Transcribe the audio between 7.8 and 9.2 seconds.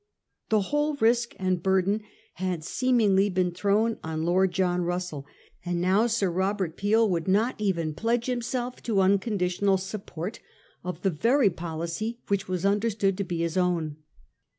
pledge himself to